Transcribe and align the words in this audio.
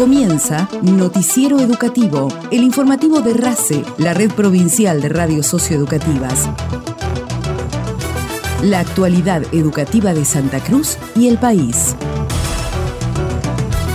Comienza 0.00 0.66
Noticiero 0.80 1.60
Educativo, 1.60 2.28
el 2.50 2.62
informativo 2.62 3.20
de 3.20 3.34
RACE, 3.34 3.84
la 3.98 4.14
red 4.14 4.30
provincial 4.30 5.02
de 5.02 5.10
radios 5.10 5.44
socioeducativas. 5.44 6.48
La 8.62 8.80
actualidad 8.80 9.42
educativa 9.52 10.14
de 10.14 10.24
Santa 10.24 10.60
Cruz 10.60 10.96
y 11.14 11.28
el 11.28 11.36
país. 11.36 11.94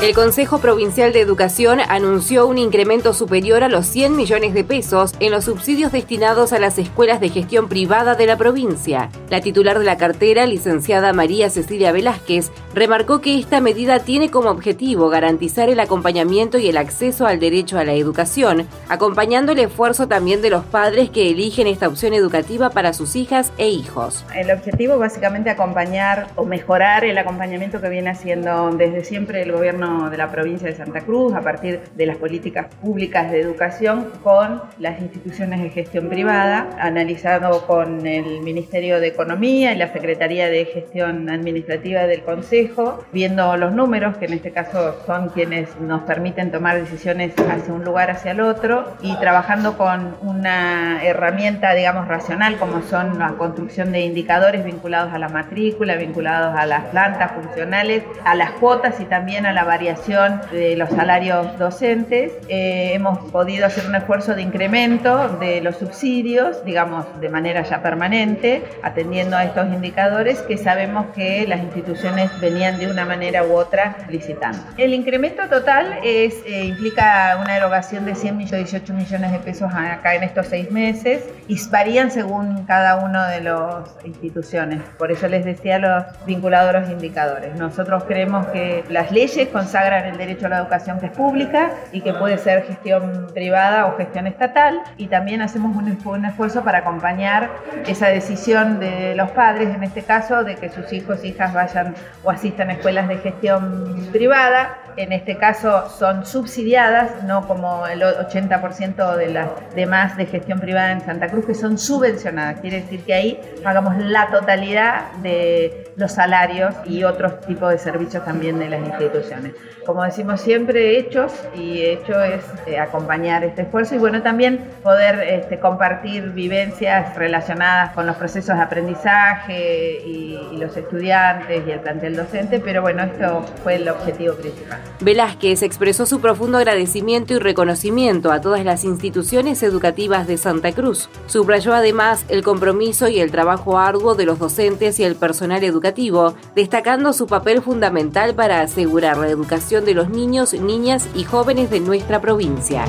El 0.00 0.14
Consejo 0.14 0.60
Provincial 0.60 1.12
de 1.12 1.20
Educación 1.20 1.80
anunció 1.80 2.46
un 2.46 2.56
incremento 2.56 3.12
superior 3.12 3.64
a 3.64 3.68
los 3.68 3.84
100 3.86 4.14
millones 4.14 4.54
de 4.54 4.62
pesos 4.62 5.12
en 5.18 5.32
los 5.32 5.46
subsidios 5.46 5.90
destinados 5.90 6.52
a 6.52 6.60
las 6.60 6.78
escuelas 6.78 7.20
de 7.20 7.30
gestión 7.30 7.68
privada 7.68 8.14
de 8.14 8.26
la 8.26 8.36
provincia. 8.36 9.10
La 9.28 9.40
titular 9.40 9.76
de 9.76 9.84
la 9.84 9.96
cartera, 9.96 10.46
licenciada 10.46 11.12
María 11.12 11.50
Cecilia 11.50 11.90
Velázquez, 11.90 12.52
remarcó 12.76 13.20
que 13.20 13.40
esta 13.40 13.60
medida 13.60 13.98
tiene 13.98 14.30
como 14.30 14.50
objetivo 14.50 15.08
garantizar 15.08 15.68
el 15.68 15.80
acompañamiento 15.80 16.58
y 16.58 16.68
el 16.68 16.76
acceso 16.76 17.26
al 17.26 17.40
derecho 17.40 17.76
a 17.76 17.84
la 17.84 17.94
educación, 17.94 18.68
acompañando 18.88 19.50
el 19.50 19.58
esfuerzo 19.58 20.06
también 20.06 20.42
de 20.42 20.50
los 20.50 20.64
padres 20.64 21.10
que 21.10 21.28
eligen 21.28 21.66
esta 21.66 21.88
opción 21.88 22.14
educativa 22.14 22.70
para 22.70 22.92
sus 22.92 23.16
hijas 23.16 23.52
e 23.58 23.68
hijos. 23.68 24.24
El 24.32 24.52
objetivo 24.52 24.96
básicamente 24.96 25.50
acompañar 25.50 26.28
o 26.36 26.44
mejorar 26.44 27.04
el 27.04 27.18
acompañamiento 27.18 27.80
que 27.80 27.88
viene 27.88 28.10
haciendo 28.10 28.70
desde 28.70 29.02
siempre 29.02 29.42
el 29.42 29.50
gobierno 29.50 29.87
de 30.10 30.16
la 30.16 30.30
provincia 30.30 30.68
de 30.68 30.74
Santa 30.74 31.00
Cruz 31.00 31.34
a 31.34 31.40
partir 31.40 31.80
de 31.94 32.06
las 32.06 32.16
políticas 32.16 32.66
públicas 32.82 33.30
de 33.30 33.40
educación 33.40 34.06
con 34.22 34.62
las 34.78 35.00
instituciones 35.00 35.62
de 35.62 35.70
gestión 35.70 36.08
privada, 36.08 36.68
analizado 36.78 37.66
con 37.66 38.06
el 38.06 38.40
Ministerio 38.42 39.00
de 39.00 39.08
Economía 39.08 39.72
y 39.72 39.76
la 39.76 39.92
Secretaría 39.92 40.48
de 40.48 40.66
Gestión 40.66 41.30
Administrativa 41.30 42.02
del 42.02 42.22
Consejo, 42.22 43.04
viendo 43.12 43.56
los 43.56 43.72
números, 43.72 44.16
que 44.18 44.26
en 44.26 44.34
este 44.34 44.50
caso 44.50 44.96
son 45.06 45.30
quienes 45.30 45.68
nos 45.80 46.02
permiten 46.02 46.50
tomar 46.50 46.78
decisiones 46.78 47.32
hacia 47.50 47.72
un 47.72 47.84
lugar, 47.84 48.10
hacia 48.10 48.32
el 48.32 48.40
otro, 48.40 48.84
y 49.00 49.16
trabajando 49.16 49.78
con 49.78 50.16
una 50.22 51.02
herramienta, 51.02 51.74
digamos, 51.74 52.06
racional, 52.08 52.58
como 52.58 52.82
son 52.82 53.18
la 53.18 53.30
construcción 53.32 53.92
de 53.92 54.00
indicadores 54.00 54.64
vinculados 54.64 55.12
a 55.12 55.18
la 55.18 55.28
matrícula, 55.28 55.96
vinculados 55.96 56.54
a 56.56 56.66
las 56.66 56.84
plantas 56.86 57.32
funcionales, 57.32 58.02
a 58.24 58.34
las 58.34 58.50
cuotas 58.52 59.00
y 59.00 59.04
también 59.04 59.46
a 59.46 59.52
la 59.52 59.64
variación 59.64 59.77
variación 59.78 60.40
de 60.50 60.74
los 60.74 60.90
salarios 60.90 61.56
docentes. 61.56 62.32
Eh, 62.48 62.90
hemos 62.94 63.30
podido 63.30 63.64
hacer 63.64 63.86
un 63.86 63.94
esfuerzo 63.94 64.34
de 64.34 64.42
incremento 64.42 65.28
de 65.38 65.60
los 65.60 65.76
subsidios, 65.76 66.64
digamos, 66.64 67.06
de 67.20 67.28
manera 67.28 67.62
ya 67.62 67.80
permanente, 67.80 68.64
atendiendo 68.82 69.36
a 69.36 69.44
estos 69.44 69.68
indicadores 69.68 70.40
que 70.42 70.56
sabemos 70.56 71.06
que 71.14 71.46
las 71.46 71.60
instituciones 71.60 72.28
venían 72.40 72.80
de 72.80 72.90
una 72.90 73.04
manera 73.04 73.44
u 73.44 73.52
otra 73.54 73.98
licitando. 74.08 74.58
El 74.76 74.94
incremento 74.94 75.42
total 75.48 76.00
es, 76.02 76.34
eh, 76.44 76.64
implica 76.64 77.38
una 77.40 77.56
erogación 77.56 78.04
de 78.04 78.16
118 78.16 78.92
millones 78.94 79.30
de 79.30 79.38
pesos 79.38 79.70
acá 79.72 80.16
en 80.16 80.24
estos 80.24 80.48
seis 80.48 80.72
meses 80.72 81.22
y 81.46 81.56
varían 81.70 82.10
según 82.10 82.64
cada 82.64 82.96
una 82.96 83.28
de 83.28 83.42
las 83.42 83.94
instituciones. 84.04 84.82
Por 84.98 85.12
eso 85.12 85.28
les 85.28 85.44
decía 85.44 85.78
los 85.78 86.04
los 86.26 86.90
indicadores. 86.90 87.54
Nosotros 87.56 88.04
creemos 88.04 88.46
que 88.48 88.84
las 88.88 89.12
leyes 89.12 89.48
con 89.48 89.67
consagran 89.68 90.06
el 90.06 90.16
derecho 90.16 90.46
a 90.46 90.48
la 90.48 90.58
educación 90.60 90.98
que 90.98 91.06
es 91.06 91.12
pública 91.12 91.72
y 91.92 92.00
que 92.00 92.14
puede 92.14 92.38
ser 92.38 92.64
gestión 92.64 93.26
privada 93.34 93.84
o 93.84 93.98
gestión 93.98 94.26
estatal. 94.26 94.80
Y 94.96 95.08
también 95.08 95.42
hacemos 95.42 95.76
un, 95.76 96.24
esfuerzo 96.24 96.64
para 96.64 96.78
acompañar 96.78 97.50
esa 97.86 98.08
decisión 98.08 98.80
de 98.80 99.14
los 99.14 99.30
padres, 99.32 99.68
en 99.74 99.84
este 99.84 100.02
caso, 100.02 100.42
de 100.42 100.54
que 100.54 100.70
sus 100.70 100.90
hijos 100.90 101.22
hijas 101.22 101.52
vayan 101.52 101.94
o 102.24 102.30
asistan 102.30 102.70
a 102.70 102.72
escuelas 102.74 103.08
de 103.08 103.18
gestión 103.18 104.08
privada 104.10 104.78
en 104.98 105.12
este 105.12 105.36
caso 105.36 105.88
son 105.96 106.26
subsidiadas, 106.26 107.22
no 107.22 107.46
como 107.46 107.86
el 107.86 108.02
80% 108.02 109.14
de 109.14 109.28
las 109.28 109.48
demás 109.74 110.16
de 110.16 110.26
gestión 110.26 110.58
privada 110.58 110.90
en 110.90 111.00
Santa 111.00 111.28
Cruz, 111.28 111.46
que 111.46 111.54
son 111.54 111.78
subvencionadas. 111.78 112.60
Quiere 112.60 112.82
decir 112.82 113.04
que 113.04 113.14
ahí 113.14 113.40
pagamos 113.62 113.96
la 113.98 114.28
totalidad 114.28 115.12
de 115.22 115.92
los 115.94 116.10
salarios 116.10 116.74
y 116.84 117.04
otros 117.04 117.40
tipos 117.42 117.70
de 117.70 117.78
servicios 117.78 118.24
también 118.24 118.58
de 118.58 118.70
las 118.70 118.80
instituciones. 118.80 119.52
Como 119.88 120.02
decimos 120.04 120.42
siempre, 120.42 120.98
hechos, 120.98 121.32
y 121.56 121.80
hecho 121.80 122.22
es 122.22 122.44
eh, 122.66 122.78
acompañar 122.78 123.42
este 123.42 123.62
esfuerzo 123.62 123.94
y 123.94 123.98
bueno, 123.98 124.20
también 124.20 124.68
poder 124.82 125.20
este, 125.20 125.58
compartir 125.58 126.32
vivencias 126.32 127.16
relacionadas 127.16 127.94
con 127.94 128.06
los 128.06 128.16
procesos 128.16 128.54
de 128.56 128.62
aprendizaje 128.62 130.02
y, 130.04 130.38
y 130.52 130.58
los 130.58 130.76
estudiantes 130.76 131.66
y 131.66 131.70
el 131.70 131.80
plantel 131.80 132.16
docente, 132.16 132.60
pero 132.60 132.82
bueno, 132.82 133.02
esto 133.04 133.42
fue 133.64 133.76
el 133.76 133.88
objetivo 133.88 134.34
principal. 134.34 134.78
Velázquez 135.00 135.62
expresó 135.62 136.04
su 136.04 136.20
profundo 136.20 136.58
agradecimiento 136.58 137.32
y 137.32 137.38
reconocimiento 137.38 138.30
a 138.30 138.42
todas 138.42 138.66
las 138.66 138.84
instituciones 138.84 139.62
educativas 139.62 140.26
de 140.26 140.36
Santa 140.36 140.72
Cruz. 140.72 141.08
Subrayó 141.24 141.72
además 141.72 142.26
el 142.28 142.44
compromiso 142.44 143.08
y 143.08 143.20
el 143.20 143.30
trabajo 143.30 143.78
arduo 143.78 144.14
de 144.14 144.26
los 144.26 144.38
docentes 144.38 145.00
y 145.00 145.04
el 145.04 145.16
personal 145.16 145.64
educativo, 145.64 146.34
destacando 146.54 147.14
su 147.14 147.26
papel 147.26 147.62
fundamental 147.62 148.34
para 148.34 148.60
asegurar 148.60 149.16
la 149.16 149.28
educación 149.28 149.47
de 149.48 149.94
los 149.94 150.10
niños, 150.10 150.52
niñas 150.52 151.08
y 151.14 151.24
jóvenes 151.24 151.70
de 151.70 151.80
nuestra 151.80 152.20
provincia. 152.20 152.84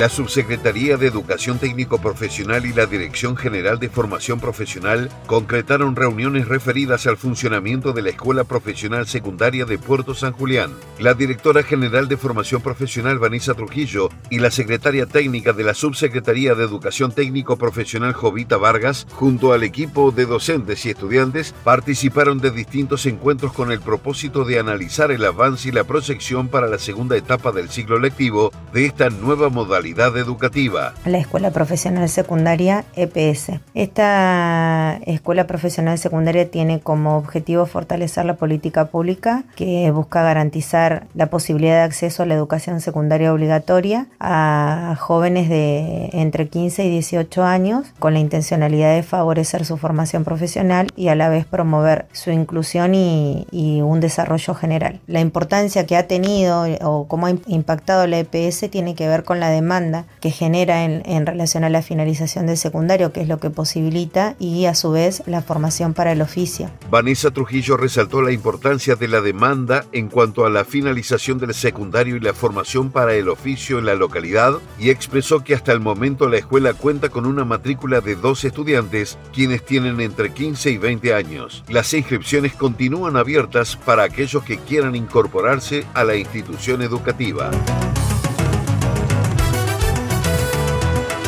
La 0.00 0.08
Subsecretaría 0.08 0.96
de 0.96 1.08
Educación 1.08 1.58
Técnico 1.58 2.00
Profesional 2.00 2.64
y 2.64 2.72
la 2.72 2.86
Dirección 2.86 3.36
General 3.36 3.78
de 3.78 3.90
Formación 3.90 4.40
Profesional 4.40 5.10
concretaron 5.26 5.94
reuniones 5.94 6.48
referidas 6.48 7.06
al 7.06 7.18
funcionamiento 7.18 7.92
de 7.92 8.00
la 8.00 8.08
Escuela 8.08 8.44
Profesional 8.44 9.06
Secundaria 9.06 9.66
de 9.66 9.76
Puerto 9.76 10.14
San 10.14 10.32
Julián. 10.32 10.70
La 10.98 11.12
directora 11.12 11.62
general 11.62 12.08
de 12.08 12.16
Formación 12.16 12.62
Profesional, 12.62 13.18
Vanessa 13.18 13.52
Trujillo, 13.52 14.08
y 14.30 14.38
la 14.38 14.50
secretaria 14.50 15.04
técnica 15.04 15.52
de 15.52 15.64
la 15.64 15.74
Subsecretaría 15.74 16.54
de 16.54 16.64
Educación 16.64 17.12
Técnico 17.12 17.58
Profesional, 17.58 18.14
Jovita 18.14 18.56
Vargas, 18.56 19.06
junto 19.10 19.52
al 19.52 19.64
equipo 19.64 20.12
de 20.12 20.24
docentes 20.24 20.86
y 20.86 20.90
estudiantes, 20.90 21.54
participaron 21.62 22.38
de 22.38 22.52
distintos 22.52 23.04
encuentros 23.04 23.52
con 23.52 23.70
el 23.70 23.80
propósito 23.80 24.46
de 24.46 24.60
analizar 24.60 25.10
el 25.10 25.26
avance 25.26 25.68
y 25.68 25.72
la 25.72 25.84
proyección 25.84 26.48
para 26.48 26.68
la 26.68 26.78
segunda 26.78 27.18
etapa 27.18 27.52
del 27.52 27.68
ciclo 27.68 27.98
lectivo 27.98 28.50
de 28.72 28.86
esta 28.86 29.10
nueva 29.10 29.50
modalidad 29.50 29.89
educativa. 29.98 30.94
La 31.04 31.18
Escuela 31.18 31.50
Profesional 31.50 32.08
Secundaria 32.08 32.84
EPS. 32.96 33.60
Esta 33.74 34.98
Escuela 35.06 35.46
Profesional 35.46 35.98
Secundaria 35.98 36.50
tiene 36.50 36.80
como 36.80 37.16
objetivo 37.16 37.66
fortalecer 37.66 38.24
la 38.24 38.34
política 38.34 38.86
pública 38.86 39.44
que 39.56 39.90
busca 39.90 40.22
garantizar 40.22 41.06
la 41.14 41.26
posibilidad 41.26 41.76
de 41.76 41.82
acceso 41.82 42.22
a 42.22 42.26
la 42.26 42.34
educación 42.34 42.80
secundaria 42.80 43.32
obligatoria 43.32 44.06
a 44.20 44.96
jóvenes 44.98 45.48
de 45.48 46.10
entre 46.12 46.48
15 46.48 46.84
y 46.84 46.90
18 46.90 47.42
años 47.42 47.86
con 47.98 48.14
la 48.14 48.20
intencionalidad 48.20 48.94
de 48.94 49.02
favorecer 49.02 49.64
su 49.64 49.76
formación 49.76 50.24
profesional 50.24 50.88
y 50.96 51.08
a 51.08 51.14
la 51.14 51.28
vez 51.28 51.44
promover 51.44 52.06
su 52.12 52.30
inclusión 52.30 52.94
y, 52.94 53.46
y 53.50 53.80
un 53.82 54.00
desarrollo 54.00 54.54
general. 54.54 55.00
La 55.06 55.20
importancia 55.20 55.86
que 55.86 55.96
ha 55.96 56.06
tenido 56.06 56.66
o 56.82 57.06
cómo 57.06 57.26
ha 57.26 57.32
impactado 57.46 58.06
la 58.06 58.18
EPS 58.18 58.70
tiene 58.70 58.94
que 58.94 59.08
ver 59.08 59.24
con 59.24 59.40
la 59.40 59.50
demanda 59.50 59.79
que 60.20 60.30
genera 60.30 60.84
en, 60.84 61.26
relación 61.26 61.64
a 61.64 61.70
la 61.70 61.82
finalización 61.82 62.46
del 62.46 62.56
secundario, 62.56 63.12
que 63.12 63.22
es 63.22 63.28
lo 63.28 63.38
que 63.38 63.50
posibilita, 63.50 64.34
y 64.38 64.66
a 64.66 64.74
su 64.74 64.90
vez 64.90 65.22
la 65.26 65.42
formación 65.42 65.94
para 65.94 66.12
el 66.12 66.22
oficio. 66.22 66.70
Vanessa 66.90 67.30
Trujillo 67.30 67.76
resaltó 67.76 68.22
la 68.22 68.32
importancia 68.32 68.96
de 68.96 69.08
la 69.08 69.20
demanda 69.20 69.84
en 69.92 70.08
cuanto 70.08 70.44
a 70.44 70.50
la 70.50 70.64
finalización 70.64 71.38
del 71.38 71.54
secundario 71.54 72.16
y 72.16 72.20
la 72.20 72.34
formación 72.34 72.90
para 72.90 73.14
el 73.14 73.28
oficio 73.28 73.78
en 73.78 73.86
la 73.86 73.94
localidad 73.94 74.54
y 74.78 74.90
expresó 74.90 75.42
que 75.42 75.54
hasta 75.54 75.72
el 75.72 75.80
momento 75.80 76.28
la 76.28 76.38
escuela 76.38 76.74
cuenta 76.74 77.08
con 77.08 77.26
una 77.26 77.44
matrícula 77.44 78.00
de 78.00 78.16
dos 78.16 78.44
estudiantes, 78.44 79.18
quienes 79.32 79.64
tienen 79.64 80.00
entre 80.00 80.32
15 80.32 80.70
y 80.70 80.78
20 80.78 81.14
años. 81.14 81.64
Las 81.68 81.92
inscripciones 81.94 82.52
continúan 82.54 83.16
abiertas 83.16 83.76
para 83.76 84.04
aquellos 84.04 84.42
que 84.44 84.58
quieran 84.58 84.96
incorporarse 84.96 85.84
a 85.94 86.04
la 86.04 86.16
institución 86.16 86.82
educativa. 86.82 87.50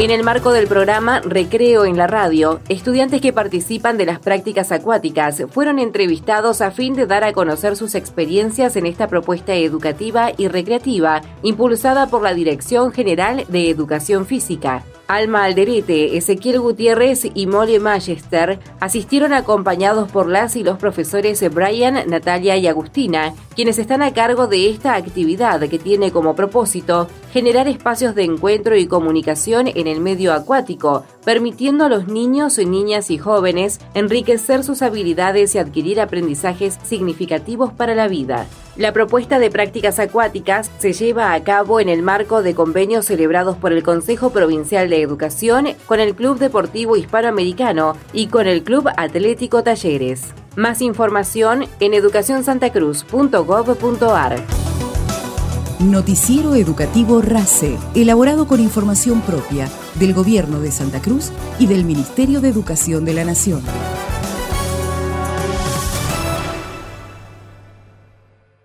En 0.00 0.10
el 0.10 0.22
marco 0.22 0.50
del 0.50 0.66
programa 0.66 1.20
Recreo 1.20 1.84
en 1.84 1.98
la 1.98 2.06
Radio, 2.06 2.62
estudiantes 2.70 3.20
que 3.20 3.34
participan 3.34 3.98
de 3.98 4.06
las 4.06 4.18
prácticas 4.18 4.72
acuáticas 4.72 5.42
fueron 5.50 5.78
entrevistados 5.78 6.62
a 6.62 6.70
fin 6.70 6.94
de 6.94 7.04
dar 7.04 7.22
a 7.22 7.34
conocer 7.34 7.76
sus 7.76 7.94
experiencias 7.94 8.76
en 8.76 8.86
esta 8.86 9.08
propuesta 9.08 9.54
educativa 9.54 10.32
y 10.34 10.48
recreativa 10.48 11.20
impulsada 11.42 12.06
por 12.06 12.22
la 12.22 12.32
Dirección 12.32 12.92
General 12.92 13.44
de 13.48 13.68
Educación 13.68 14.24
Física. 14.24 14.84
Alma 15.10 15.42
Alderete, 15.42 16.16
Ezequiel 16.16 16.60
Gutiérrez 16.60 17.26
y 17.34 17.48
Mole 17.48 17.80
Magester 17.80 18.60
asistieron 18.78 19.32
acompañados 19.32 20.08
por 20.08 20.28
las 20.28 20.54
y 20.54 20.62
los 20.62 20.78
profesores 20.78 21.42
Brian, 21.52 22.08
Natalia 22.08 22.56
y 22.56 22.68
Agustina, 22.68 23.34
quienes 23.56 23.80
están 23.80 24.02
a 24.02 24.14
cargo 24.14 24.46
de 24.46 24.70
esta 24.70 24.94
actividad 24.94 25.68
que 25.68 25.80
tiene 25.80 26.12
como 26.12 26.36
propósito 26.36 27.08
generar 27.32 27.66
espacios 27.66 28.14
de 28.14 28.22
encuentro 28.22 28.76
y 28.76 28.86
comunicación 28.86 29.66
en 29.66 29.88
el 29.88 29.98
medio 29.98 30.32
acuático, 30.32 31.04
permitiendo 31.24 31.86
a 31.86 31.88
los 31.88 32.06
niños, 32.06 32.58
niñas 32.58 33.10
y 33.10 33.18
jóvenes 33.18 33.80
enriquecer 33.94 34.62
sus 34.62 34.80
habilidades 34.80 35.56
y 35.56 35.58
adquirir 35.58 36.00
aprendizajes 36.00 36.78
significativos 36.84 37.72
para 37.72 37.96
la 37.96 38.06
vida. 38.06 38.46
La 38.76 38.92
propuesta 38.92 39.38
de 39.38 39.50
prácticas 39.50 39.98
acuáticas 39.98 40.70
se 40.78 40.92
lleva 40.92 41.32
a 41.34 41.42
cabo 41.42 41.80
en 41.80 41.88
el 41.88 42.02
marco 42.02 42.42
de 42.42 42.54
convenios 42.54 43.06
celebrados 43.06 43.56
por 43.56 43.72
el 43.72 43.82
Consejo 43.82 44.30
Provincial 44.30 44.88
de 44.88 45.02
Educación 45.02 45.68
con 45.86 45.98
el 46.00 46.14
Club 46.14 46.38
Deportivo 46.38 46.96
Hispanoamericano 46.96 47.96
y 48.12 48.28
con 48.28 48.46
el 48.46 48.62
Club 48.62 48.88
Atlético 48.96 49.62
Talleres. 49.62 50.22
Más 50.56 50.80
información 50.82 51.66
en 51.80 51.94
educacionsantacruz.gov.ar. 51.94 54.36
Noticiero 55.80 56.54
Educativo 56.54 57.22
RACE, 57.22 57.78
elaborado 57.94 58.46
con 58.46 58.60
información 58.60 59.22
propia 59.22 59.70
del 59.94 60.12
Gobierno 60.12 60.60
de 60.60 60.70
Santa 60.70 61.00
Cruz 61.00 61.32
y 61.58 61.66
del 61.66 61.84
Ministerio 61.84 62.42
de 62.42 62.50
Educación 62.50 63.06
de 63.06 63.14
la 63.14 63.24
Nación. 63.24 63.62